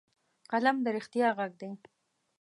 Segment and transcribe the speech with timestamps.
[0.51, 1.69] قلم د رښتیا غږ دی